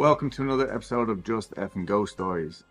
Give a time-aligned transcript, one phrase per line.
[0.00, 2.64] Welcome to another episode of Just Fn Ghost Stories.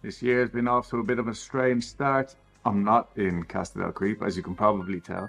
[0.00, 2.36] This year has been off to a bit of a strange start.
[2.64, 5.28] I'm not in Castle-Creep, as you can probably tell,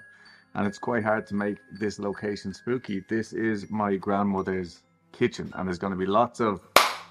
[0.53, 3.03] and it's quite hard to make this location spooky.
[3.09, 6.61] This is my grandmother's kitchen, and there's going to be lots of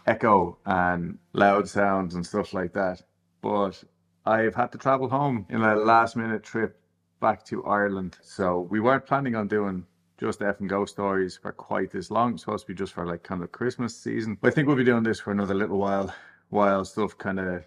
[0.07, 3.02] echo and loud sounds and stuff like that.
[3.41, 3.83] But
[4.24, 6.80] I've had to travel home in a last minute trip
[7.18, 9.85] back to Ireland, so we weren't planning on doing
[10.23, 12.34] just Fn Ghost stories for quite this long.
[12.34, 14.38] It's supposed to be just for like kind of Christmas season.
[14.40, 16.15] But I think we'll be doing this for another little while
[16.51, 17.65] while stuff kind of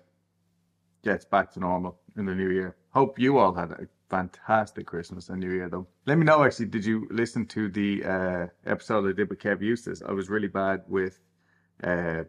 [1.04, 2.78] gets back to normal in the new year.
[2.92, 5.86] Hope you all had a fantastic Christmas and New Year though.
[6.06, 9.62] Let me know actually, did you listen to the uh, episode I did with Kev
[9.62, 10.02] Eustace?
[10.08, 11.20] I was really bad with
[11.84, 12.24] uh,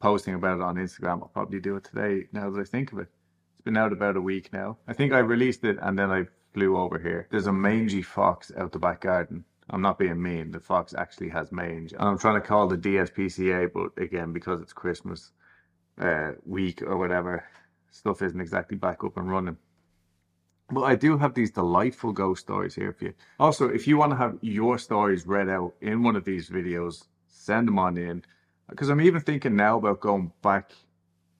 [0.00, 1.20] posting about it on Instagram.
[1.20, 3.08] I'll probably do it today now that I think of it.
[3.56, 4.78] It's been out about a week now.
[4.86, 7.28] I think I released it and then I flew over here.
[7.30, 9.44] There's a mangy fox out the back garden.
[9.70, 10.50] I'm not being mean.
[10.50, 11.92] The fox actually has mange.
[11.92, 15.32] And I'm trying to call the DSPCA, but again, because it's Christmas
[16.00, 17.44] uh, week or whatever,
[17.90, 19.58] stuff isn't exactly back up and running.
[20.70, 23.14] But I do have these delightful ghost stories here for you.
[23.40, 27.04] Also, if you want to have your stories read out in one of these videos,
[27.26, 28.22] send them on in.
[28.68, 30.72] Because I'm even thinking now about going back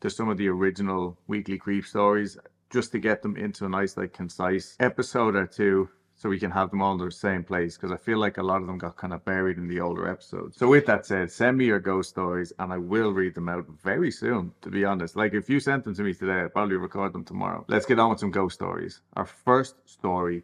[0.01, 2.39] to some of the original weekly creep stories
[2.71, 6.51] just to get them into a nice, like, concise episode or two so we can
[6.51, 8.77] have them all in the same place because I feel like a lot of them
[8.77, 10.57] got kind of buried in the older episodes.
[10.57, 13.67] So with that said, send me your ghost stories and I will read them out
[13.85, 15.15] very soon, to be honest.
[15.15, 17.65] Like if you sent them to me today, I'll probably record them tomorrow.
[17.69, 19.01] Let's get on with some ghost stories.
[19.15, 20.43] Our first story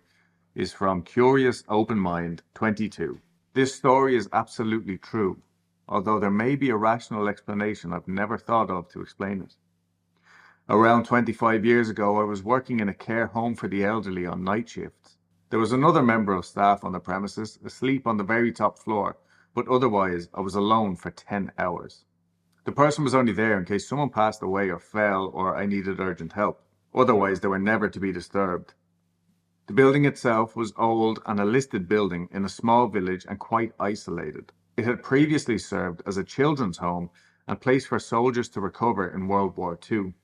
[0.54, 3.18] is from Curious Open Mind 22.
[3.54, 5.42] This story is absolutely true,
[5.88, 9.56] although there may be a rational explanation I've never thought of to explain it.
[10.66, 14.42] Around 25 years ago, I was working in a care home for the elderly on
[14.42, 15.18] night shifts.
[15.50, 19.18] There was another member of staff on the premises, asleep on the very top floor,
[19.52, 22.06] but otherwise I was alone for 10 hours.
[22.64, 26.00] The person was only there in case someone passed away or fell or I needed
[26.00, 26.62] urgent help.
[26.94, 28.72] Otherwise, they were never to be disturbed.
[29.66, 33.74] The building itself was old and a listed building in a small village and quite
[33.78, 34.50] isolated.
[34.78, 37.10] It had previously served as a children's home
[37.46, 40.14] and place for soldiers to recover in World War II.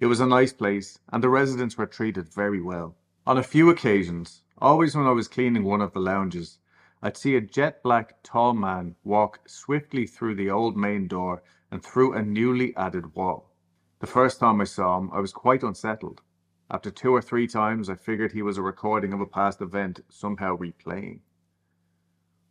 [0.00, 2.96] It was a nice place, and the residents were treated very well.
[3.26, 6.58] On a few occasions, always when I was cleaning one of the lounges,
[7.00, 11.82] I'd see a jet black tall man walk swiftly through the old main door and
[11.82, 13.52] through a newly added wall.
[14.00, 16.22] The first time I saw him, I was quite unsettled.
[16.70, 20.00] After two or three times, I figured he was a recording of a past event
[20.08, 21.20] somehow replaying.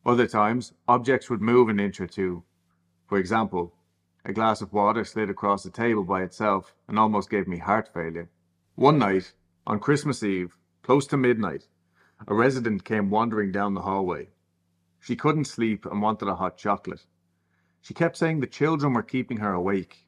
[0.06, 2.44] Other times, objects would move an inch or two.
[3.08, 3.76] For example,
[4.26, 7.90] a glass of water slid across the table by itself and almost gave me heart
[7.94, 8.30] failure.
[8.76, 9.34] One night,
[9.68, 11.68] on Christmas Eve, close to midnight,
[12.28, 14.30] a resident came wandering down the hallway.
[15.00, 17.06] She couldn't sleep and wanted a hot chocolate.
[17.82, 20.08] She kept saying the children were keeping her awake.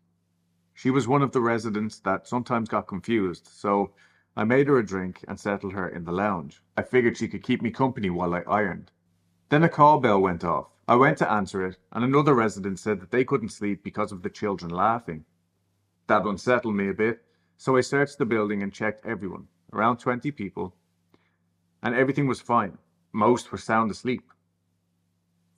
[0.74, 3.94] She was one of the residents that sometimes got confused, so
[4.38, 6.62] I made her a drink and settled her in the lounge.
[6.78, 8.92] I figured she could keep me company while I ironed.
[9.50, 10.75] Then a call bell went off.
[10.88, 14.22] I went to answer it, and another resident said that they couldn't sleep because of
[14.22, 15.26] the children laughing.
[16.06, 17.26] That unsettled me a bit,
[17.58, 20.76] so I searched the building and checked everyone, around 20 people,
[21.82, 22.78] and everything was fine.
[23.12, 24.32] Most were sound asleep.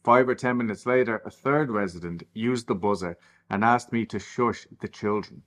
[0.05, 3.18] Five or ten minutes later, a third resident used the buzzer
[3.50, 5.44] and asked me to shush the children.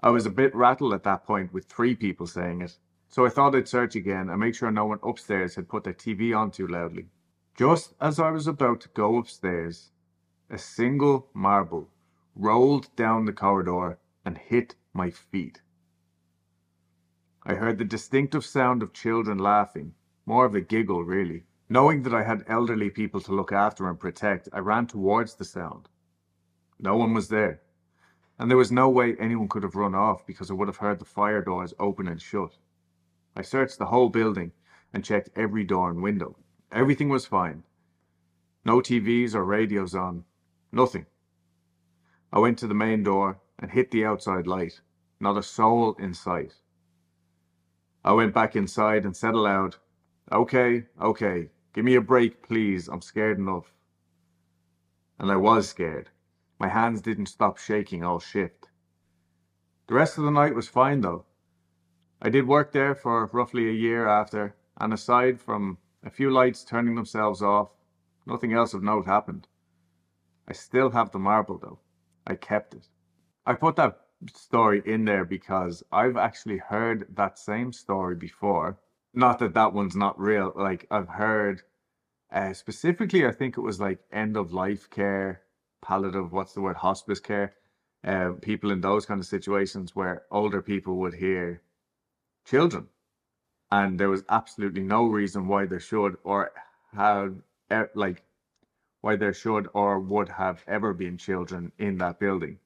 [0.00, 2.78] I was a bit rattled at that point with three people saying it,
[3.08, 5.92] so I thought I'd search again and make sure no one upstairs had put their
[5.92, 7.08] TV on too loudly.
[7.54, 9.92] Just as I was about to go upstairs,
[10.50, 11.88] a single marble
[12.34, 15.62] rolled down the corridor and hit my feet.
[17.44, 19.94] I heard the distinctive sound of children laughing,
[20.26, 21.44] more of a giggle, really.
[21.68, 25.44] Knowing that I had elderly people to look after and protect, I ran towards the
[25.44, 25.88] sound.
[26.80, 27.62] No one was there,
[28.36, 30.98] and there was no way anyone could have run off because I would have heard
[30.98, 32.58] the fire doors open and shut.
[33.36, 34.50] I searched the whole building
[34.92, 36.36] and checked every door and window.
[36.74, 37.62] Everything was fine.
[38.64, 40.24] No TVs or radios on.
[40.72, 41.06] Nothing.
[42.32, 44.80] I went to the main door and hit the outside light.
[45.20, 46.54] Not a soul in sight.
[48.04, 49.76] I went back inside and said aloud,
[50.32, 52.88] Okay, okay, give me a break, please.
[52.88, 53.72] I'm scared enough.
[55.20, 56.10] And I was scared.
[56.58, 58.68] My hands didn't stop shaking all shift.
[59.86, 61.24] The rest of the night was fine though.
[62.20, 66.64] I did work there for roughly a year after, and aside from a few lights
[66.64, 67.70] turning themselves off,
[68.26, 69.48] nothing else of note happened.
[70.46, 71.80] I still have the marble though.
[72.26, 72.88] I kept it.
[73.46, 74.00] I put that
[74.34, 78.78] story in there because I've actually heard that same story before.
[79.14, 80.52] Not that that one's not real.
[80.54, 81.62] Like I've heard,
[82.32, 85.42] uh, specifically, I think it was like end of life care,
[85.82, 86.32] palliative.
[86.32, 86.76] What's the word?
[86.76, 87.54] Hospice care.
[88.02, 91.62] Uh, people in those kind of situations where older people would hear
[92.44, 92.88] children,
[93.76, 96.52] and there was absolutely no reason why there should or
[96.94, 97.34] have
[97.94, 98.22] like
[99.02, 102.58] why there should or would have ever been children in that building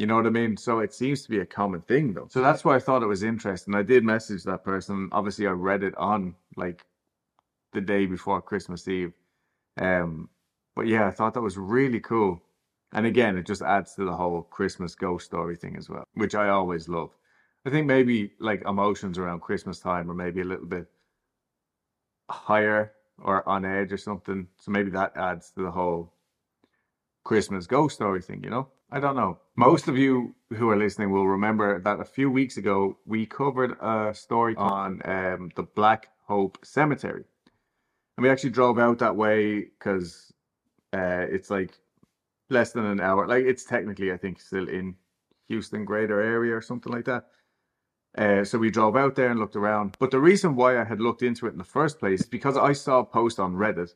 [0.00, 0.56] you know what I mean?
[0.56, 2.28] So it seems to be a common thing though.
[2.30, 3.74] So that's why I thought it was interesting.
[3.74, 5.10] I did message that person.
[5.12, 6.82] Obviously I read it on like
[7.74, 9.12] the day before Christmas Eve.
[9.78, 10.30] Um
[10.74, 12.40] but yeah, I thought that was really cool.
[12.92, 16.34] And again, it just adds to the whole Christmas ghost story thing as well, which
[16.34, 17.10] I always love.
[17.66, 20.86] I think maybe like emotions around Christmas time are maybe a little bit
[22.30, 24.46] higher or on edge or something.
[24.58, 26.14] So maybe that adds to the whole
[27.24, 28.68] Christmas ghost story thing, you know?
[28.90, 29.38] I don't know.
[29.56, 33.76] Most of you who are listening will remember that a few weeks ago we covered
[33.80, 37.24] a story on um, the Black Hope Cemetery.
[38.16, 40.32] And we actually drove out that way because
[40.92, 41.78] uh, it's like
[42.48, 43.26] less than an hour.
[43.26, 44.96] Like it's technically, I think, still in
[45.48, 47.26] Houston greater area or something like that.
[48.16, 49.96] Uh, so we drove out there and looked around.
[49.98, 52.56] But the reason why I had looked into it in the first place is because
[52.56, 53.94] I saw a post on Reddit.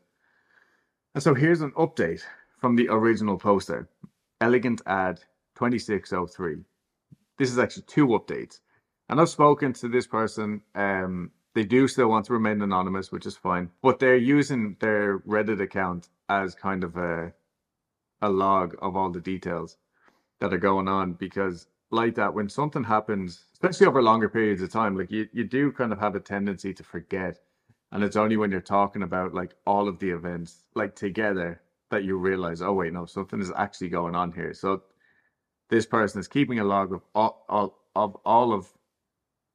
[1.14, 2.22] And so here's an update
[2.58, 3.88] from the original poster.
[4.40, 5.18] Elegant Ad
[5.56, 6.58] 2603.
[7.38, 8.60] This is actually two updates.
[9.08, 10.62] And I've spoken to this person.
[10.74, 13.70] Um, they do still want to remain anonymous, which is fine.
[13.82, 17.32] But they're using their Reddit account as kind of a
[18.22, 19.76] a log of all the details
[20.40, 24.70] that are going on because like that when something happens especially over longer periods of
[24.70, 27.38] time like you, you do kind of have a tendency to forget
[27.94, 31.60] and it's only when you're talking about like all of the events like together
[31.90, 34.52] that you realize, oh wait, no, something is actually going on here.
[34.52, 34.82] So
[35.70, 38.66] this person is keeping a log of all, all of all of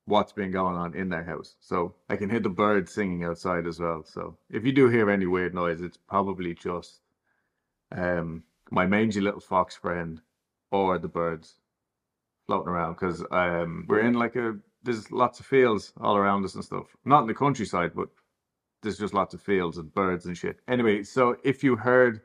[0.06, 1.58] what's been going on in their house.
[1.60, 4.06] So I can hear the birds singing outside as well.
[4.06, 7.02] So if you do hear any weird noise, it's probably just
[7.92, 10.22] um my mangy little fox friend
[10.72, 11.56] or the birds
[12.50, 16.56] floating around because um we're in like a there's lots of fields all around us
[16.56, 16.88] and stuff.
[17.06, 18.10] Not in the countryside, but
[18.82, 20.62] there's just lots of fields and birds and shit.
[20.68, 22.22] Anyway, so if you heard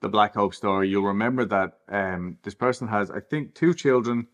[0.00, 4.28] the Black Hope story, you'll remember that um, this person has, I think, two children,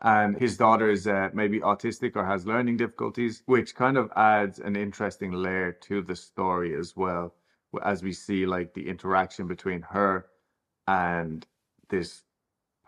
[0.00, 4.58] and his daughter is uh, maybe autistic or has learning difficulties, which kind of adds
[4.58, 7.34] an interesting layer to the story as well,
[7.82, 10.26] as we see like the interaction between her
[10.86, 11.46] and
[11.90, 12.22] this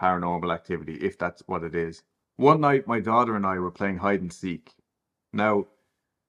[0.01, 2.03] paranormal activity, if that's what it is.
[2.37, 4.73] One night, my daughter and I were playing hide and seek.
[5.33, 5.67] Now,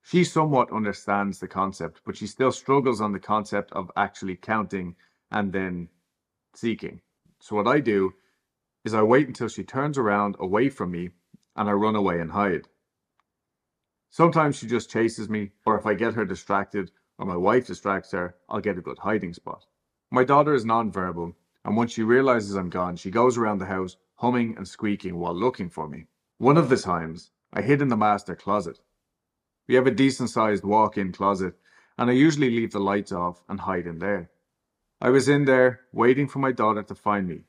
[0.04, 4.96] she somewhat understands the concept, but she still struggles on the concept of actually counting
[5.32, 5.90] and then
[6.54, 7.02] seeking.
[7.40, 8.14] So what I do
[8.84, 11.12] is I wait until she turns around away from me
[11.56, 12.68] and I run away and hide.
[14.10, 18.12] Sometimes she just chases me, or if I get her distracted or my wife distracts
[18.12, 19.66] her, I'll get a good hiding spot.
[20.10, 23.98] My daughter is nonverbal, and once she realizes I'm gone, she goes around the house
[24.16, 26.08] humming and squeaking while looking for me.
[26.38, 28.80] One of the times, I hid in the master closet.
[29.68, 31.56] We have a decent sized walk in closet,
[31.98, 34.30] and I usually leave the lights off and hide in there.
[35.00, 37.44] I was in there waiting for my daughter to find me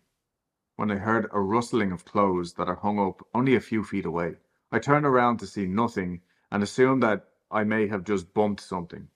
[0.77, 4.07] when I heard a rustling of clothes that are hung up only a few feet
[4.07, 4.37] away.
[4.71, 9.09] I turned around to see nothing and assumed that I may have just bumped something.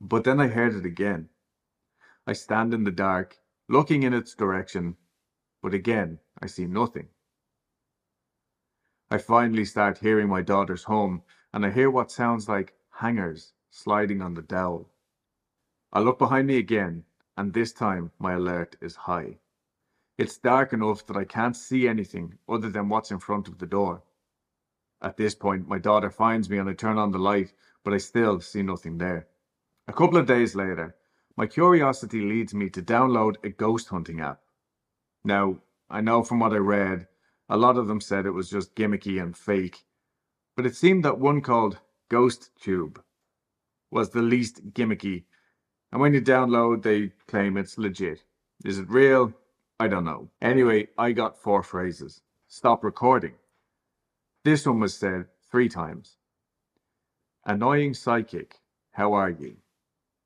[0.00, 1.28] But then I heard it again.
[2.26, 4.96] I stand in the dark, looking in its direction,
[5.62, 7.08] but again I see nothing.
[9.10, 14.20] I finally start hearing my daughter's home, and I hear what sounds like hangers sliding
[14.20, 14.90] on the dowel.
[15.92, 17.04] I look behind me again,
[17.36, 19.38] and this time my alert is high.
[20.18, 23.66] It's dark enough that I can't see anything other than what's in front of the
[23.66, 24.02] door.
[25.02, 27.52] At this point, my daughter finds me and I turn on the light,
[27.84, 29.28] but I still see nothing there.
[29.86, 30.96] A couple of days later,
[31.36, 34.40] my curiosity leads me to download a ghost hunting app.
[35.24, 35.58] Now,
[35.90, 37.06] I know from what I read,
[37.48, 39.84] a lot of them said it was just gimmicky and fake,
[40.56, 41.78] but it seemed that one called
[42.08, 43.02] Ghost Tube
[43.90, 45.24] was the least gimmicky
[45.92, 48.22] and when you download, they claim it's legit.
[48.64, 49.32] Is it real?
[49.78, 50.30] I don't know.
[50.40, 52.22] Anyway, I got four phrases.
[52.48, 53.34] Stop recording.
[54.44, 56.16] This one was said three times.
[57.44, 58.58] Annoying psychic,
[58.92, 59.56] how are you?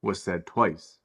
[0.03, 0.99] was said twice.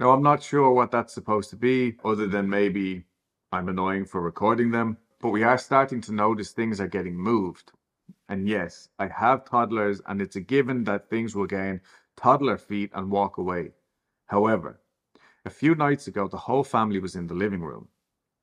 [0.00, 3.04] Now, I'm not sure what that's supposed to be, other than maybe
[3.52, 7.72] I'm annoying for recording them, but we are starting to notice things are getting moved.
[8.30, 11.82] And yes, I have toddlers, and it's a given that things will gain
[12.16, 13.72] toddler feet and walk away.
[14.28, 14.80] However,
[15.44, 17.88] a few nights ago, the whole family was in the living room.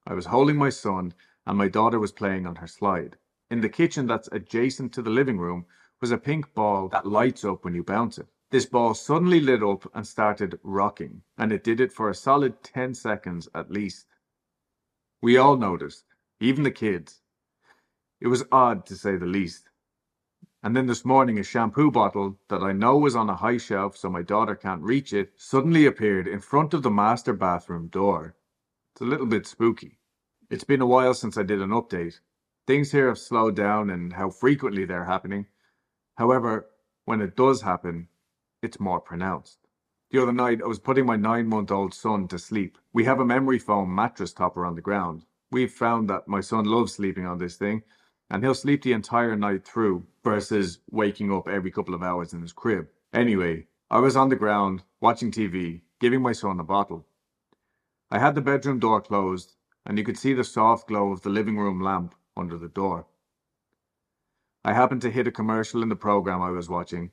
[0.06, 1.12] I was holding my son,
[1.48, 3.18] and my daughter was playing on her slide.
[3.50, 5.66] In the kitchen that's adjacent to the living room
[6.02, 8.28] was a pink ball that lights up when you bounce it.
[8.50, 12.64] This ball suddenly lit up and started rocking, and it did it for a solid
[12.64, 14.08] 10 seconds at least.
[15.22, 16.06] We all noticed,
[16.40, 17.22] even the kids.
[18.22, 19.70] It was odd to say the least.
[20.64, 23.98] And then this morning, a shampoo bottle that I know was on a high shelf
[23.98, 28.36] so my daughter can't reach it suddenly appeared in front of the master bathroom door.
[28.94, 30.00] It's a little bit spooky.
[30.50, 32.22] It's been a while since I did an update.
[32.66, 35.48] Things here have slowed down and how frequently they're happening.
[36.16, 36.68] However,
[37.06, 38.08] when it does happen,
[38.68, 39.60] it's more pronounced.
[40.12, 42.78] The other night, I was putting my nine month old son to sleep.
[42.92, 45.24] We have a memory foam mattress topper on the ground.
[45.52, 47.84] We've found that my son loves sleeping on this thing,
[48.30, 52.42] and he'll sleep the entire night through versus waking up every couple of hours in
[52.42, 52.90] his crib.
[53.14, 57.08] Anyway, I was on the ground watching TV, giving my son a bottle.
[58.12, 59.56] I had the bedroom door closed,
[59.86, 63.08] and you could see the soft glow of the living room lamp under the door.
[64.66, 67.12] I happened to hit a commercial in the program I was watching,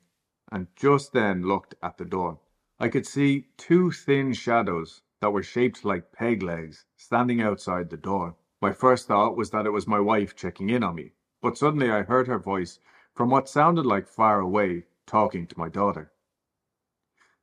[0.53, 2.39] and just then looked at the door.
[2.79, 7.97] I could see two thin shadows that were shaped like peg legs standing outside the
[7.97, 8.37] door.
[8.61, 11.91] My first thought was that it was my wife checking in on me, but suddenly
[11.91, 12.79] I heard her voice
[13.15, 16.13] from what sounded like far away talking to my daughter.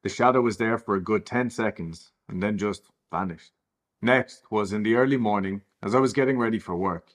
[0.03, 3.53] The shadow was there for a good 10 seconds and then just vanished.
[4.01, 7.13] Next was in the early morning as I was getting ready for work.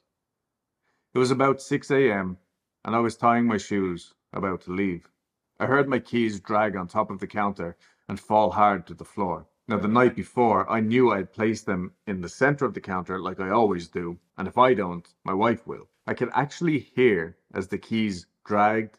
[1.14, 2.38] It was about 6 a.m.
[2.84, 5.08] and I was tying my shoes, about to leave.
[5.58, 7.76] I heard my keys drag on top of the counter
[8.08, 9.46] and fall hard to the floor.
[9.68, 12.80] Now, the night before, I knew I had placed them in the center of the
[12.80, 15.88] counter like I always do, and if I don't, my wife will.
[16.06, 18.98] I could actually hear as the keys dragged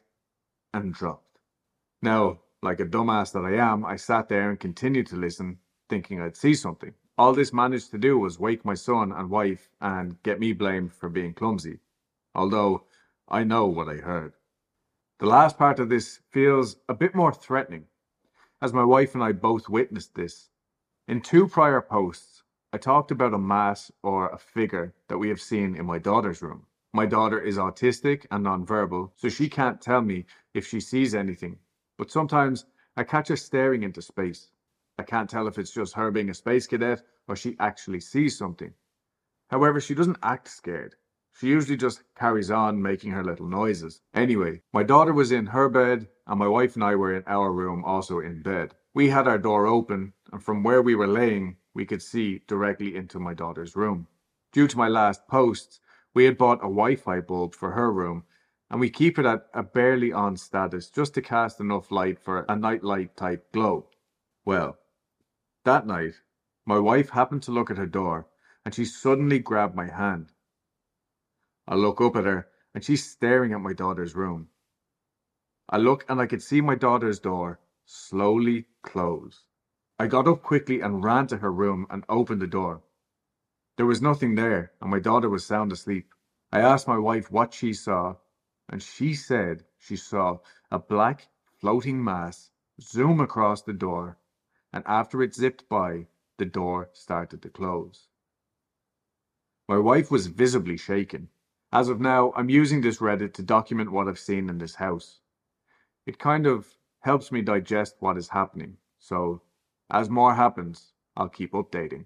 [0.74, 1.40] and dropped.
[2.02, 5.60] Now, like a dumbass that I am, I sat there and continued to listen,
[5.90, 6.94] thinking I'd see something.
[7.18, 10.94] All this managed to do was wake my son and wife and get me blamed
[10.94, 11.80] for being clumsy,
[12.36, 12.84] although
[13.30, 14.34] I know what I heard.
[15.20, 17.88] The last part of this feels a bit more threatening,
[18.62, 20.52] as my wife and I both witnessed this.
[21.08, 25.42] In two prior posts, I talked about a mass or a figure that we have
[25.42, 26.68] seen in my daughter's room.
[26.94, 31.58] My daughter is autistic and nonverbal, so she can't tell me if she sees anything,
[31.98, 34.52] but sometimes I catch her staring into space.
[35.00, 38.38] I can't tell if it's just her being a space cadet or she actually sees
[38.38, 38.72] something.
[39.50, 40.96] However, she doesn't act scared.
[41.40, 44.02] She usually just carries on making her little noises.
[44.12, 47.52] Anyway, my daughter was in her bed and my wife and I were in our
[47.52, 48.74] room also in bed.
[48.96, 52.96] We had our door open and from where we were laying, we could see directly
[52.96, 54.08] into my daughter's room.
[54.52, 55.80] Due to my last post,
[56.16, 58.24] we had bought a Wi-Fi bulb for her room
[58.72, 62.48] and we keep it at a barely on status just to cast enough light for
[62.50, 63.92] a nightlight type glow.
[64.44, 64.80] Well,
[65.66, 66.16] that night,
[66.66, 68.26] my wife happened to look at her door
[68.66, 70.32] and she suddenly grabbed my hand.
[71.68, 74.50] I look up at her and she's staring at my daughter's room.
[75.70, 79.46] I look and I could see my daughter's door slowly close.
[80.00, 82.84] I got up quickly and ran to her room and opened the door.
[83.78, 86.14] There was nothing there and my daughter was sound asleep.
[86.52, 88.16] I asked my wife what she saw
[88.70, 90.38] and she said she saw
[90.72, 91.28] a black
[91.60, 94.18] floating mass zoom across the door
[94.74, 96.08] and after it zipped by,
[96.38, 98.08] the door started to close.
[99.68, 101.30] My wife was visibly shaken.
[101.78, 105.20] As of now, I'm using this Reddit to document what I've seen in this house.
[106.08, 106.66] It kind of
[107.02, 109.44] helps me digest what is happening, so
[109.92, 112.06] as more happens, I'll keep updating.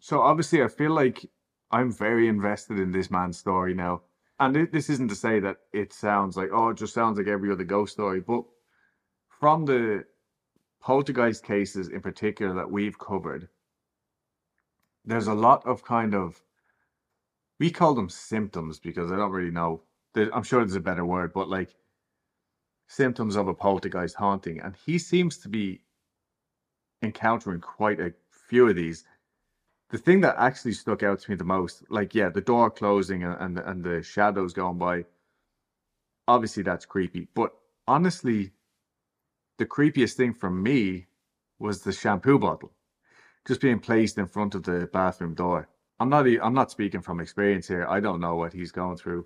[0.00, 1.24] So obviously, I feel like
[1.70, 4.02] I'm very invested in this man's story now.
[4.40, 7.52] And this isn't to say that it sounds like, oh, it just sounds like every
[7.52, 8.42] other ghost story, but
[9.28, 10.04] from the
[10.80, 13.48] poltergeist cases in particular that we've covered,
[15.04, 16.42] there's a lot of kind of
[17.58, 19.82] we call them symptoms because I don't really know.
[20.16, 21.74] I'm sure there's a better word, but like
[22.88, 25.80] symptoms of a poltergeist haunting, and he seems to be
[27.02, 29.04] encountering quite a few of these.
[29.90, 33.24] The thing that actually stuck out to me the most, like yeah, the door closing
[33.24, 35.04] and and, and the shadows going by.
[36.26, 37.52] Obviously, that's creepy, but
[37.86, 38.52] honestly,
[39.58, 41.06] the creepiest thing for me
[41.58, 42.72] was the shampoo bottle
[43.46, 45.68] just being placed in front of the bathroom door.
[46.02, 47.86] I'm not I'm not speaking from experience here.
[47.88, 49.24] I don't know what he's going through.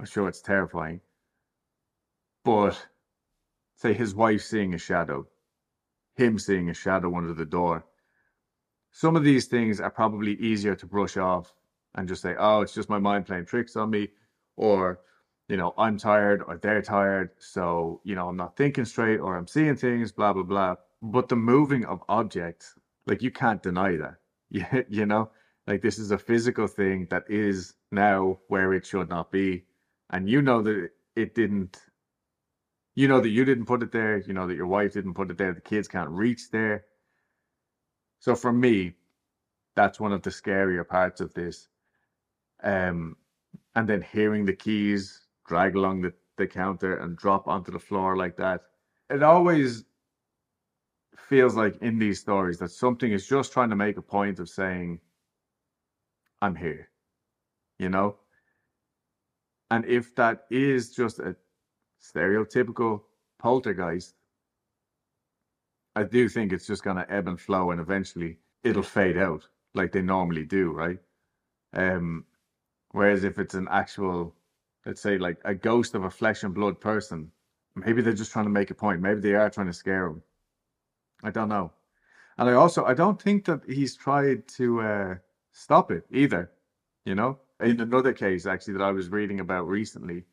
[0.00, 1.00] I'm sure it's terrifying.
[2.44, 2.88] But
[3.76, 5.28] say his wife seeing a shadow,
[6.16, 7.86] him seeing a shadow under the door.
[8.90, 11.54] Some of these things are probably easier to brush off
[11.94, 14.10] and just say, "Oh, it's just my mind playing tricks on me,"
[14.56, 14.98] or
[15.48, 19.36] you know, I'm tired or they're tired, so you know, I'm not thinking straight or
[19.36, 20.74] I'm seeing things, blah blah blah.
[21.02, 22.74] But the moving of objects,
[23.06, 24.16] like you can't deny that.
[24.50, 25.30] You, you know,
[25.66, 29.64] like this is a physical thing that is now where it should not be.
[30.10, 31.78] And you know that it didn't
[32.94, 35.30] you know that you didn't put it there, you know that your wife didn't put
[35.30, 36.84] it there, the kids can't reach there.
[38.20, 38.94] So for me,
[39.74, 41.68] that's one of the scarier parts of this.
[42.62, 43.16] Um
[43.74, 48.16] and then hearing the keys drag along the, the counter and drop onto the floor
[48.16, 48.62] like that.
[49.10, 49.84] It always
[51.16, 54.48] feels like in these stories that something is just trying to make a point of
[54.48, 55.00] saying,
[56.42, 56.88] I'm here,
[57.78, 58.16] you know?
[59.70, 61.36] And if that is just a
[62.02, 63.02] stereotypical
[63.38, 64.14] poltergeist,
[65.96, 69.48] I do think it's just going to ebb and flow and eventually it'll fade out
[69.74, 70.98] like they normally do, right?
[71.72, 72.24] Um,
[72.92, 74.34] whereas if it's an actual,
[74.84, 77.30] let's say, like a ghost of a flesh and blood person,
[77.74, 79.00] maybe they're just trying to make a point.
[79.00, 80.22] Maybe they are trying to scare him.
[81.22, 81.72] I don't know.
[82.38, 85.14] And I also, I don't think that he's tried to uh,
[85.56, 86.50] stop it either.
[87.06, 90.26] You know, in another case actually that I was reading about recently,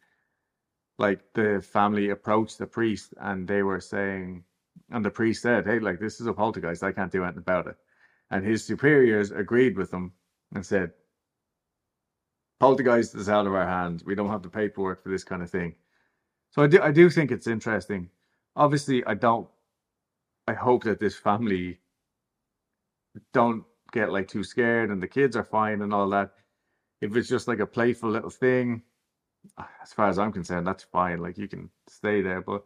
[0.98, 4.44] like the family approached the priest and they were saying,
[4.90, 6.84] and the priest said, "Hey, like this is a poltergeist.
[6.84, 7.78] I can't do anything about it."
[8.32, 10.14] And his superiors agreed with him
[10.54, 10.92] and said,
[12.60, 14.04] "Poltergeist is out of our hands.
[14.04, 15.76] We don't have the paperwork for this kind of thing."
[16.52, 18.10] So I do, I do think it's interesting.
[18.56, 19.50] Obviously, I don't.
[20.48, 21.80] I hope that this family
[23.34, 26.32] don't get like too scared and the kids are fine and all that.
[27.02, 28.82] If it's just like a playful little thing,
[29.82, 31.20] as far as I'm concerned, that's fine.
[31.20, 32.64] Like you can stay there, but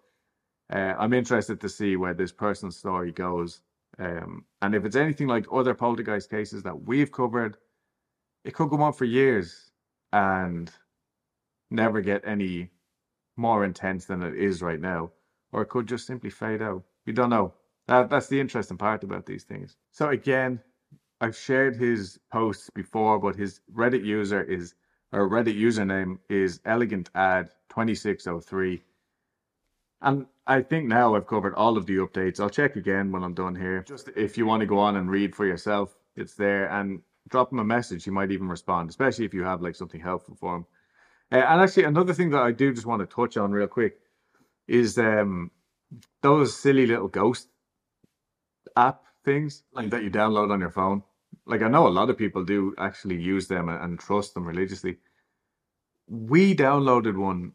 [0.74, 3.62] uh, I'm interested to see where this person's story goes.
[4.00, 7.58] Um, and if it's anything like other poltergeist cases that we've covered,
[8.46, 9.72] it could go on for years
[10.14, 10.72] and
[11.70, 12.70] never get any
[13.36, 15.12] more intense than it is right now,
[15.52, 16.84] or it could just simply fade out.
[17.06, 17.54] We don't know.
[17.88, 19.78] That, that's the interesting part about these things.
[19.92, 20.60] So again,
[21.20, 24.76] I've shared his posts before, but his Reddit user is
[25.12, 28.84] or Reddit username is elegant ad 2603.
[30.02, 32.40] And I think now I've covered all of the updates.
[32.40, 33.84] I'll check again when I'm done here.
[33.84, 36.70] Just if you want to go on and read for yourself, it's there.
[36.70, 38.04] And drop him a message.
[38.04, 40.66] He might even respond, especially if you have like something helpful for him.
[41.32, 44.00] Uh, and actually, another thing that I do just want to touch on real quick
[44.68, 45.52] is um,
[46.22, 47.48] those silly little ghost
[48.76, 51.04] app things like that you download on your phone.
[51.48, 54.98] Like I know a lot of people do actually use them and, trust them religiously.
[56.08, 57.54] We downloaded one.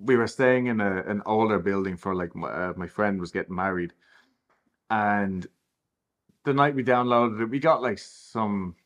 [0.00, 3.32] We were staying in a, an older building for like my, uh, my friend was
[3.32, 3.92] getting married,
[4.90, 5.44] and
[6.44, 8.76] the night we downloaded it, we got like some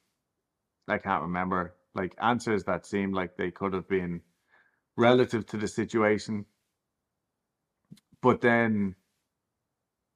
[0.89, 4.23] I can't remember like answers that seemed like they could have been
[4.97, 6.47] relative to the situation.
[8.23, 8.95] But then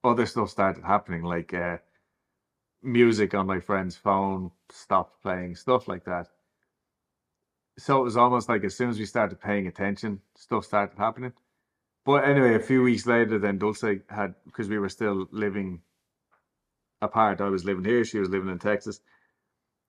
[0.03, 1.79] other stuff started happening, like uh,
[2.87, 6.29] music on my friend's phone stopped playing, stuff like that.
[7.79, 11.33] So it was almost like as soon as we started paying attention, stuff started happening.
[12.05, 15.83] But anyway, a few weeks later, then Dulce had because we were still living
[17.03, 17.41] apart.
[17.41, 19.01] I was living here, she was living in Texas,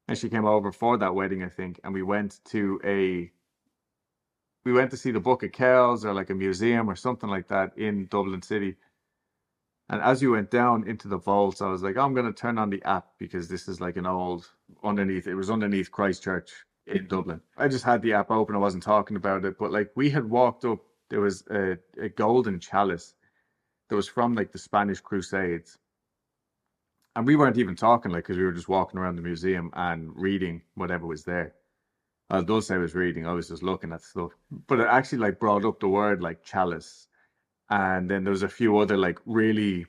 [0.08, 3.32] and she came over for that wedding, I think, and we went to a
[4.66, 7.48] we went to see the Book of Kells or like a museum or something like
[7.48, 8.76] that in Dublin City
[9.90, 12.58] and as you went down into the vaults, I was like, I'm going to turn
[12.58, 14.50] on the app because this is like an old
[14.84, 15.28] underneath.
[15.28, 16.52] It was underneath Christchurch
[16.86, 17.40] in Dublin.
[17.58, 18.56] I just had the app open.
[18.56, 22.10] I wasn't talking about it, but like we had walked up, there was a, a
[22.10, 23.14] golden chalice
[23.90, 25.78] that was from like the Spanish Crusades.
[27.16, 30.12] And we weren't even talking like because we were just walking around the museum and
[30.16, 31.54] reading whatever was there.
[32.30, 34.32] I Dulce was reading, I was just looking at stuff.
[34.68, 37.08] But it actually like brought up the word like chalice
[37.70, 39.86] and then there was a few other like really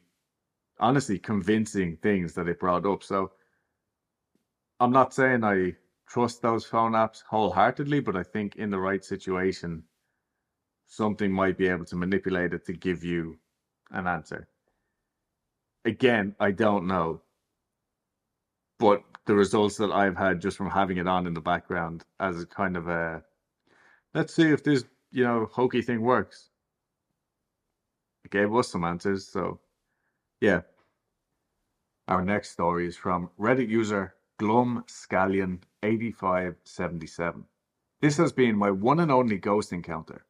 [0.81, 3.03] honestly convincing things that it brought up.
[3.03, 3.33] So
[4.81, 5.75] i'm not saying i
[6.09, 9.83] trust those phone apps wholeheartedly but i think in the right situation
[10.87, 13.39] something might be able to manipulate it to give you
[13.91, 14.49] an answer.
[15.85, 17.23] Again i don't know.
[18.79, 22.43] But the results that i've had just from having it on in the background as
[22.43, 23.23] a kind of a
[24.15, 26.48] let's see if this you know hokey thing works
[28.31, 29.27] gave us some answers.
[29.27, 29.61] So,
[30.41, 30.63] yeah.
[32.07, 37.45] Our next story is from Reddit user Glum Scallion 8577.
[38.01, 40.25] This has been my one and only ghost encounter.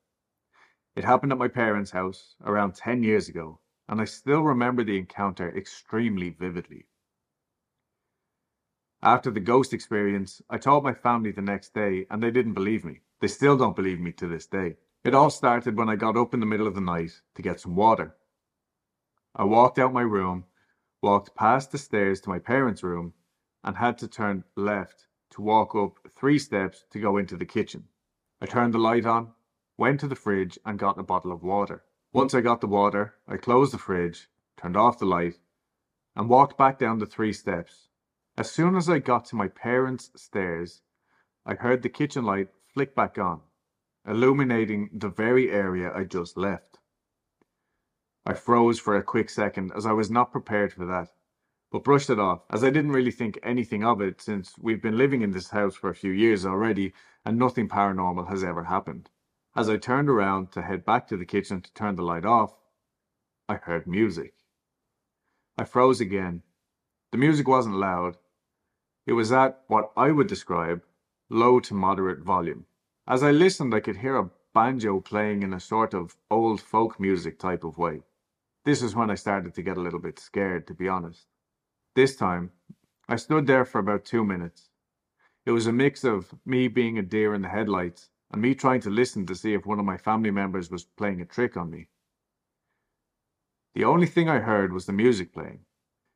[0.96, 4.98] It happened at my parents' house around 10 years ago, and I still remember the
[4.98, 6.86] encounter extremely vividly.
[9.02, 12.84] After the ghost experience, I told my family the next day, and they didn't believe
[12.84, 13.02] me.
[13.20, 14.76] They still don't believe me to this day.
[15.04, 17.60] It all started when I got up in the middle of the night to get
[17.60, 18.16] some water.
[19.34, 20.44] I walked out my room,
[21.02, 23.14] walked past the stairs to my parents' room,
[23.62, 27.88] and had to turn left to walk up three steps to go into the kitchen.
[28.40, 29.32] I turned the light on,
[29.76, 31.84] went to the fridge, and got a bottle of water.
[32.12, 35.38] Once I got the water, I closed the fridge, turned off the light,
[36.16, 37.88] and walked back down the three steps
[38.38, 40.82] as soon as I got to my parents' stairs,
[41.44, 43.40] I heard the kitchen light flick back on,
[44.06, 46.78] illuminating the very area I just left.
[48.26, 51.08] I froze for a quick second as I was not prepared for that,
[51.72, 54.98] but brushed it off as I didn't really think anything of it since we've been
[54.98, 56.92] living in this house for a few years already
[57.24, 59.10] and nothing paranormal has ever happened.
[59.56, 62.54] As I turned around to head back to the kitchen to turn the light off,
[63.48, 64.34] I heard music.
[65.56, 66.42] I froze again.
[67.12, 68.18] The music wasn't loud,
[69.08, 70.84] it was at what I would describe
[71.30, 72.66] low to moderate volume.
[73.10, 77.00] As I listened, I could hear a banjo playing in a sort of old folk
[77.00, 78.02] music type of way.
[78.66, 81.26] This is when I started to get a little bit scared, to be honest.
[81.96, 82.52] This time,
[83.08, 84.68] I stood there for about two minutes.
[85.46, 88.82] It was a mix of me being a deer in the headlights and me trying
[88.82, 91.70] to listen to see if one of my family members was playing a trick on
[91.70, 91.88] me.
[93.74, 95.60] The only thing I heard was the music playing.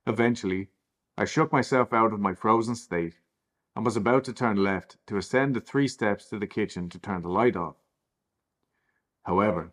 [0.07, 0.69] Eventually,
[1.17, 3.15] I shook myself out of my frozen state,
[3.75, 6.99] and was about to turn left to ascend the three steps to the kitchen to
[6.99, 7.77] turn the light off.
[9.25, 9.73] However,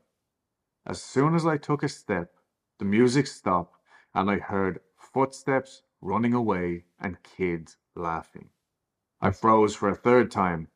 [0.86, 2.34] as soon as I took a step,
[2.78, 3.76] the music stopped,
[4.14, 8.50] and I heard footsteps running away and kids laughing.
[9.22, 10.70] I froze for a third time.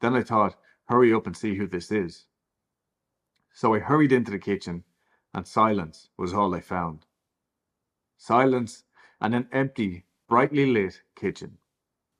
[0.00, 2.26] Then I thought, hurry up and see who this is.
[3.52, 4.84] So I hurried into the kitchen,
[5.34, 7.06] and silence was all I found.
[8.16, 8.84] Silence
[9.20, 11.58] and an empty, brightly lit kitchen.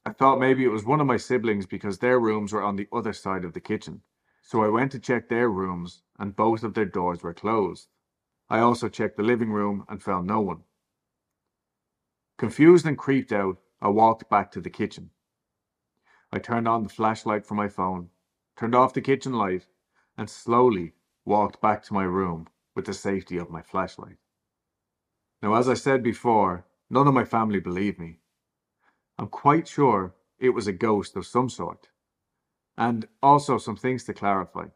[0.08, 2.88] I thought maybe it was one of my siblings because their rooms were on the
[2.90, 4.00] other side of the kitchen.
[4.40, 7.88] So I went to check their rooms, and both of their doors were closed.
[8.48, 10.64] I also checked the living room and found no one.
[12.38, 15.10] Confused and creeped out, I walked back to the kitchen.
[16.32, 18.08] I turned on the flashlight for my phone,
[18.56, 19.66] turned off the kitchen light,
[20.16, 20.94] and slowly
[21.26, 24.16] walked back to my room with the safety of my flashlight.
[25.42, 28.20] Now, as I said before, None of my family believed me.
[29.18, 31.88] I'm quite sure it was a ghost of some sort.
[32.76, 34.66] And also some things to clarify.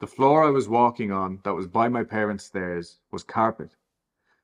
[0.00, 3.76] The floor I was walking on that was by my parents' stairs was carpet,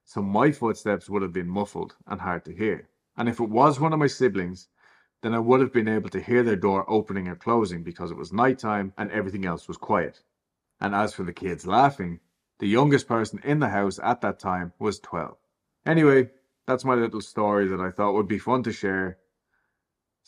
[0.05, 2.89] so my footsteps would have been muffled and hard to hear.
[3.17, 4.69] And if it was one of my siblings,
[5.23, 8.17] then I would have been able to hear their door opening or closing because it
[8.17, 10.23] was night time and everything else was quiet.
[10.81, 12.21] And as for the kids laughing,
[12.59, 15.37] the youngest person in the house at that time was 12.
[15.87, 16.31] Anyway,
[16.67, 19.19] that's my little story that I thought would be fun to share.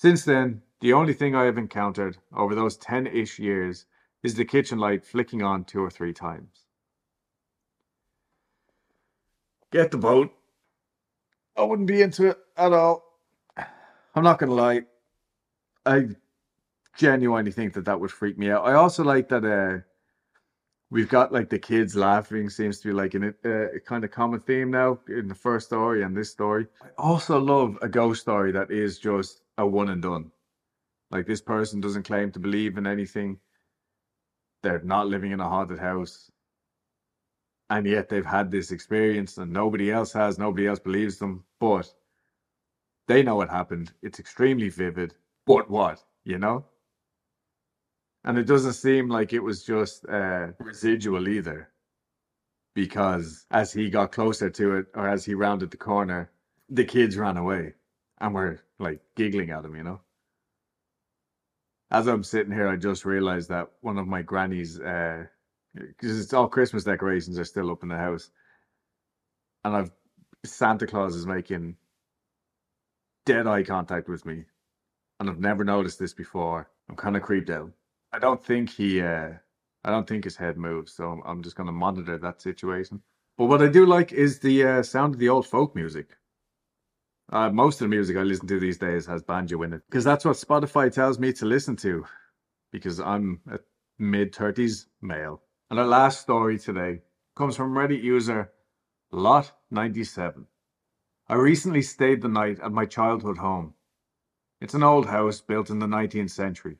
[0.02, 3.86] Since then, the only thing I have encountered over those 10 ish years
[4.24, 6.66] is the kitchen light flicking on two or three times.
[9.70, 10.32] Get the boat.
[11.56, 13.04] I wouldn't be into it at all.
[13.56, 14.80] I'm not going to lie.
[15.86, 16.08] I
[16.96, 18.66] genuinely think that that would freak me out.
[18.66, 19.82] I also like that uh,
[20.90, 24.10] we've got like the kids laughing seems to be like an, uh, a kind of
[24.10, 26.66] common theme now in the first story and this story.
[26.82, 30.30] I also love a ghost story that is just a one and done.
[31.10, 33.38] Like this person doesn't claim to believe in anything.
[34.62, 36.30] They're not living in a haunted house.
[37.68, 41.92] And yet they've had this experience and nobody else has, nobody else believes them, but
[43.08, 43.92] they know what happened.
[44.02, 45.14] It's extremely vivid.
[45.46, 46.66] But what, you know?
[48.24, 51.70] And it doesn't seem like it was just uh, residual either.
[52.74, 56.30] Because as he got closer to it, or as he rounded the corner,
[56.68, 57.74] the kids ran away
[58.20, 60.00] and were like giggling at him, you know?
[61.90, 65.26] As I'm sitting here, I just realized that one of my granny's, because
[65.74, 68.30] uh, it's all Christmas decorations are still up in the house.
[69.64, 69.92] And I've
[70.44, 71.76] Santa Claus is making
[73.26, 74.44] dead eye contact with me.
[75.20, 76.68] And I've never noticed this before.
[76.88, 77.70] I'm kind of creeped out.
[78.12, 79.00] I don't think he.
[79.00, 79.30] Uh,
[79.84, 83.02] I don't think his head moves, so I'm just going to monitor that situation.
[83.38, 86.16] But what I do like is the uh, sound of the old folk music.
[87.30, 90.04] Uh, most of the music I listen to these days has banjo in it because
[90.04, 92.04] that's what Spotify tells me to listen to.
[92.72, 93.58] Because I'm a
[93.98, 95.42] mid thirties male.
[95.70, 97.00] And our last story today
[97.36, 98.50] comes from Reddit user
[99.12, 100.46] Lot97.
[101.28, 103.74] I recently stayed the night at my childhood home.
[104.60, 106.78] It's an old house built in the 19th century.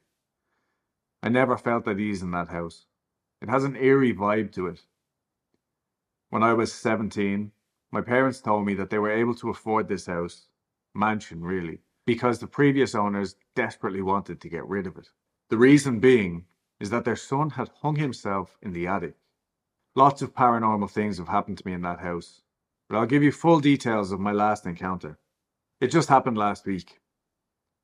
[1.22, 2.86] I never felt at ease in that house.
[3.40, 4.82] It has an eerie vibe to it.
[6.30, 7.52] When I was 17,
[7.92, 10.48] my parents told me that they were able to afford this house,
[10.94, 15.10] mansion really, because the previous owners desperately wanted to get rid of it.
[15.50, 16.46] The reason being
[16.80, 19.14] is that their son had hung himself in the attic.
[19.94, 22.40] Lots of paranormal things have happened to me in that house,
[22.88, 25.18] but I'll give you full details of my last encounter.
[25.80, 26.98] It just happened last week.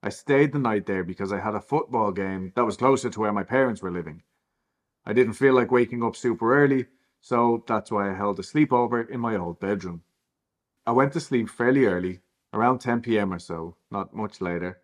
[0.03, 3.21] I stayed the night there because I had a football game that was closer to
[3.21, 4.23] where my parents were living.
[5.05, 6.87] I didn't feel like waking up super early,
[7.21, 10.03] so that's why I held a sleepover in my old bedroom.
[10.87, 12.21] I went to sleep fairly early,
[12.53, 14.81] around 10 pm or so, not much later,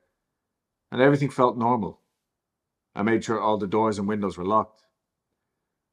[0.93, 2.01] and everything felt normal.
[2.95, 4.83] I made sure all the doors and windows were locked.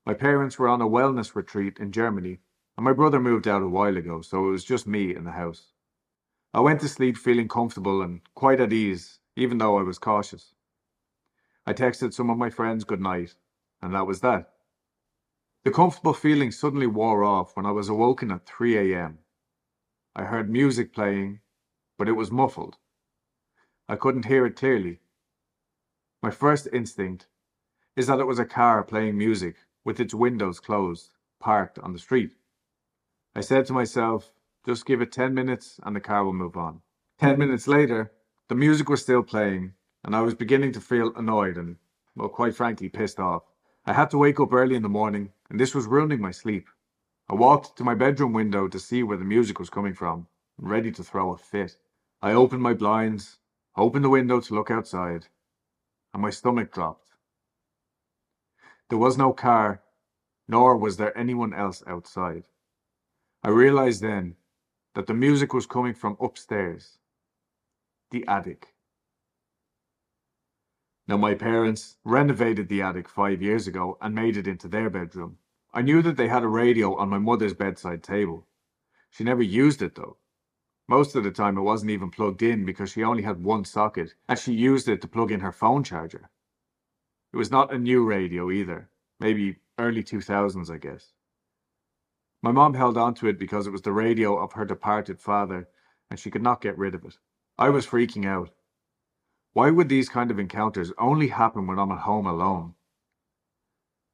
[0.06, 2.40] My parents were on a wellness retreat in Germany,
[2.76, 5.32] and my brother moved out a while ago, so it was just me in the
[5.32, 5.74] house.
[6.54, 10.54] I went to sleep feeling comfortable and quite at ease, even though I was cautious.
[11.66, 13.36] I texted some of my friends good night,
[13.82, 14.52] and that was that.
[15.64, 19.20] The comfortable feeling suddenly wore off when I was awoken at 3 a.m.
[20.16, 21.42] I heard music playing,
[22.00, 22.78] but it was muffled.
[23.88, 25.02] I couldn't hear it clearly.
[26.24, 27.28] My first instinct
[27.96, 32.00] is that it was a car playing music with its windows closed, parked on the
[32.00, 32.34] street.
[33.36, 34.34] I said to myself,
[34.66, 36.82] just give it 10 minutes and the car will move on.
[37.20, 38.12] 10 minutes later,
[38.48, 41.76] the music was still playing, and I was beginning to feel annoyed and,
[42.16, 43.44] well, quite frankly, pissed off.
[43.86, 46.70] I had to wake up early in the morning, and this was ruining my sleep.
[47.30, 50.94] I walked to my bedroom window to see where the music was coming from, ready
[50.94, 51.76] to throw a fit.
[52.22, 53.38] I opened my blinds,
[53.76, 55.28] opened the window to look outside,
[56.14, 57.10] and my stomach dropped.
[58.90, 59.82] There was no car,
[60.48, 62.46] nor was there anyone else outside.
[63.44, 64.38] I realized then
[64.96, 66.98] that the music was coming from upstairs,
[68.12, 68.71] the attic.
[71.08, 75.38] Now, my parents renovated the attic five years ago and made it into their bedroom.
[75.74, 78.48] I knew that they had a radio on my mother's bedside table.
[79.10, 80.18] She never used it though.
[80.88, 84.14] Most of the time it wasn't even plugged in because she only had one socket
[84.28, 86.30] and she used it to plug in her phone charger.
[87.34, 91.14] It was not a new radio either, maybe early 2000s, I guess.
[92.42, 95.70] My mom held on to it because it was the radio of her departed father,
[96.10, 97.18] and she could not get rid of it.
[97.58, 98.50] I was freaking out.
[99.54, 102.76] Why would these kind of encounters only happen when I'm at home alone?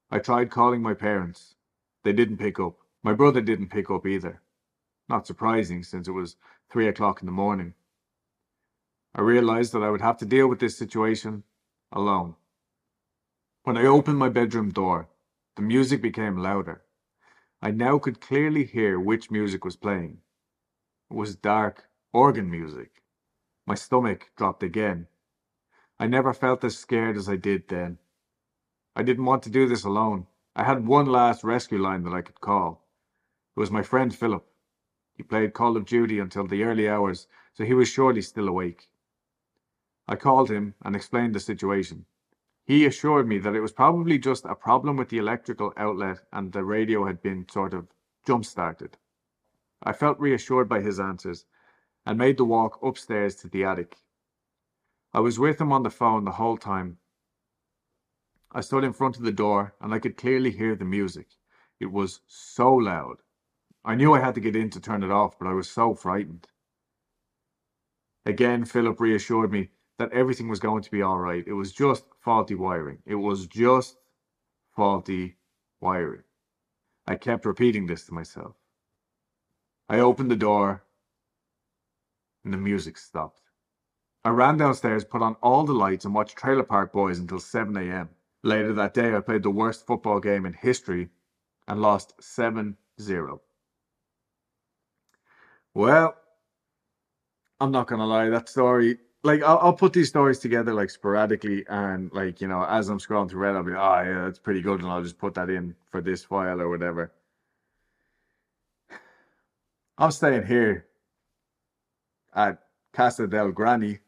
[0.09, 1.55] I tried calling my parents.
[2.03, 2.77] They didn't pick up.
[3.03, 4.41] My brother didn't pick up either.
[5.07, 6.37] Not surprising, since it was
[6.71, 7.75] three o'clock in the morning.
[9.13, 11.43] I realized that I would have to deal with this situation
[11.91, 12.35] alone.
[13.63, 15.07] When I opened my bedroom door,
[15.55, 16.81] the music became louder.
[17.61, 20.19] I now could clearly hear which music was playing.
[21.11, 23.03] It was dark organ music.
[23.65, 25.07] My stomach dropped again.
[25.99, 27.97] I never felt as scared as I did then.
[28.95, 30.27] I didn't want to do this alone.
[30.55, 32.85] I had one last rescue line that I could call.
[33.55, 34.47] It was my friend Philip.
[35.15, 38.89] He played Call of Duty until the early hours, so he was surely still awake.
[40.07, 42.05] I called him and explained the situation.
[42.63, 46.51] He assured me that it was probably just a problem with the electrical outlet and
[46.51, 47.87] the radio had been sort of
[48.25, 48.97] jump started.
[49.81, 51.45] I felt reassured by his answers
[52.05, 53.97] and made the walk upstairs to the attic.
[55.13, 56.97] I was with him on the phone the whole time.
[58.51, 61.27] I stood in front of the door and I could clearly hear the music.
[61.79, 63.21] It was so loud.
[63.85, 65.93] I knew I had to get in to turn it off, but I was so
[65.93, 66.47] frightened.
[68.25, 71.43] Again, Philip reassured me that everything was going to be all right.
[71.47, 72.99] It was just faulty wiring.
[73.05, 73.97] It was just
[74.75, 75.37] faulty
[75.79, 76.23] wiring.
[77.07, 78.55] I kept repeating this to myself.
[79.87, 80.83] I opened the door
[82.43, 83.46] and the music stopped.
[84.27, 87.77] I ran downstairs, put on all the lights, and watched Trailer Park Boys until 7
[87.77, 88.09] a.m.
[88.43, 91.07] Later that day, I played the worst football game in history
[91.69, 93.41] and lost 7 0.
[95.73, 96.13] Well,
[97.61, 100.89] I'm not going to lie, that story like I'll, I'll put these stories together like
[100.89, 104.37] sporadically and like you know as i'm scrolling through reddit i'll be oh yeah that's
[104.39, 107.11] pretty good and i'll just put that in for this file or whatever
[109.97, 110.85] i'm staying here
[112.35, 112.59] at
[112.93, 113.99] casa del granny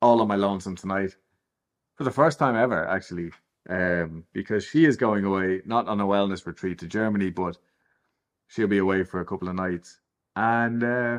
[0.00, 1.16] all on my lonesome tonight
[1.96, 3.30] for the first time ever actually
[3.68, 7.58] um because she is going away not on a wellness retreat to germany but
[8.48, 9.98] she'll be away for a couple of nights
[10.36, 11.18] and uh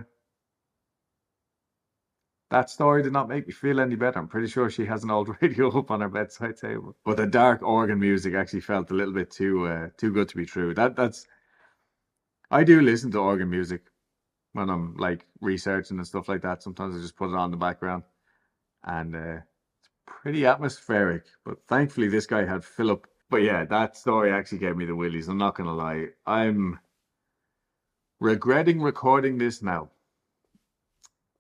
[2.52, 4.20] that story did not make me feel any better.
[4.20, 6.96] I'm pretty sure she has an old radio up on her bedside table.
[7.06, 10.36] But the dark organ music actually felt a little bit too uh, too good to
[10.36, 10.74] be true.
[10.74, 11.26] That that's
[12.52, 13.84] I do listen to organ music
[14.52, 16.62] when I'm like researching and stuff like that.
[16.62, 18.04] Sometimes I just put it on the background.
[18.84, 19.38] And uh,
[19.80, 21.24] it's pretty atmospheric.
[21.46, 23.08] But thankfully, this guy had Philip.
[23.30, 25.28] But yeah, that story actually gave me the willies.
[25.28, 26.08] I'm not gonna lie.
[26.26, 26.80] I'm
[28.20, 29.90] regretting recording this now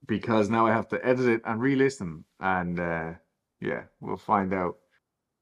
[0.07, 2.25] because now I have to edit it and re-listen.
[2.39, 3.13] And uh,
[3.59, 4.77] yeah, we'll find out.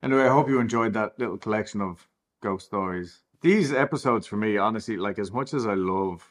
[0.03, 2.07] Anyway, I hope you enjoyed that little collection of
[2.41, 3.21] ghost stories.
[3.41, 6.25] These episodes for me, honestly, like as much as I love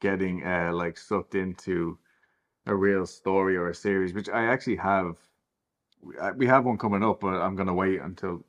[0.00, 1.98] getting uh like sucked into
[2.66, 5.16] a real story or a series, which I actually have.
[6.36, 8.44] we- have one coming up, but I'm gonna wait until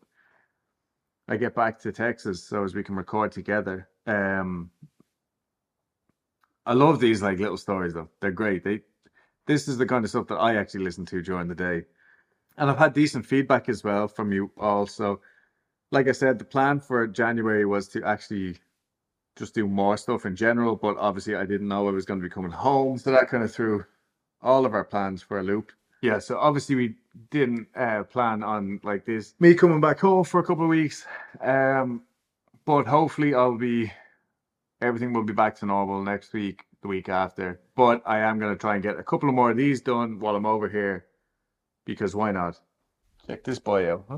[1.27, 3.89] I get back to Texas so as we can record together.
[4.05, 4.71] Um,
[6.65, 8.09] I love these like little stories though.
[8.19, 8.63] They're great.
[8.63, 8.81] They
[9.47, 11.85] this is the kind of stuff that I actually listen to during the day.
[12.57, 14.85] And I've had decent feedback as well from you all.
[14.87, 15.21] So
[15.91, 18.57] like I said, the plan for January was to actually
[19.37, 22.23] just do more stuff in general, but obviously I didn't know I was going to
[22.23, 22.97] be coming home.
[22.97, 23.85] So that kind of threw
[24.41, 25.71] all of our plans for a loop.
[26.01, 26.95] Yeah, so obviously we
[27.29, 31.05] didn't uh, plan on like this me coming back home for a couple of weeks.
[31.39, 32.03] Um,
[32.65, 33.91] but hopefully I'll be
[34.81, 37.59] everything will be back to normal next week, the week after.
[37.75, 40.19] But I am going to try and get a couple of more of these done
[40.19, 41.05] while I'm over here
[41.85, 42.59] because why not?
[43.27, 44.05] Check this boy out.
[44.09, 44.17] Huh?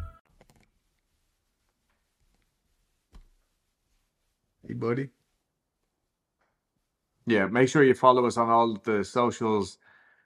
[4.73, 5.09] Buddy.
[7.25, 9.77] Yeah, make sure you follow us on all the socials.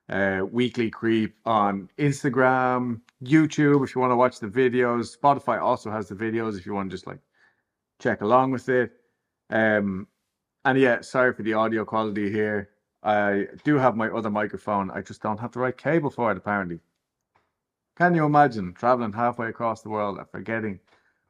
[0.07, 5.17] Uh, Weekly Creep on Instagram, YouTube if you want to watch the videos.
[5.17, 7.17] Spotify also has the videos if you want to just like
[7.99, 8.91] check along with it.
[9.49, 10.07] Um,
[10.63, 12.69] and yeah, sorry for the audio quality here.
[13.01, 14.91] I do have my other microphone.
[14.91, 16.79] I just don't have the right cable for it apparently.
[17.97, 20.79] Can you imagine traveling halfway across the world and forgetting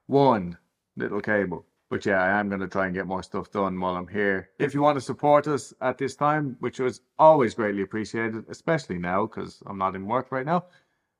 [0.07, 0.57] one
[0.97, 1.65] little cable?
[1.89, 4.49] But yeah, I am going to try and get more stuff done while I'm here.
[4.57, 8.97] If you want to support us at this time, which was always greatly appreciated, especially
[8.97, 10.65] now because I'm not in work right now,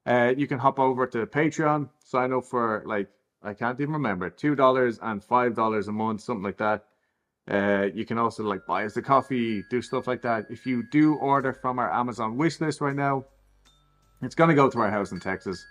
[0.07, 3.09] uh, you can hop over to Patreon, sign up for like,
[3.43, 6.85] I can't even remember, $2 and $5 a month, something like that.
[7.47, 10.45] Uh, you can also like buy us a coffee, do stuff like that.
[10.49, 13.25] If you do order from our Amazon wish list right now,
[14.23, 15.63] it's going to go to our house in Texas.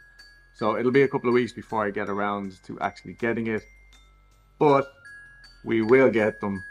[0.54, 3.64] So it'll be a couple of weeks before I get around to actually getting it
[4.58, 4.92] but
[5.64, 6.62] we will get them.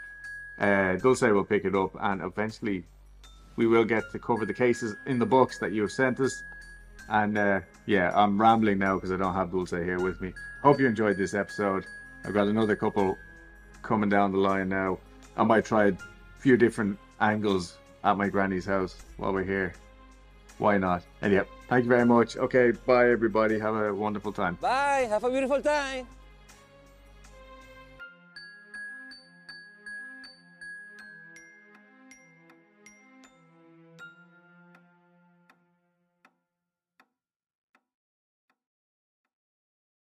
[0.58, 2.84] Uh, Dulce will pick it up, and eventually
[3.56, 6.42] we will get to cover the cases in the books that you have sent us.
[7.08, 10.32] And uh, yeah, I'm rambling now because I don't have Dulce here with me.
[10.62, 11.86] Hope you enjoyed this episode.
[12.24, 13.18] I've got another couple
[13.82, 14.98] coming down the line now.
[15.36, 15.92] I might try a
[16.38, 19.74] few different angles at my granny's house while we're here.
[20.58, 21.02] Why not?
[21.20, 22.36] And yeah, thank you very much.
[22.36, 23.58] Okay, bye everybody.
[23.58, 24.56] Have a wonderful time.
[24.60, 25.06] Bye.
[25.10, 26.06] Have a beautiful time.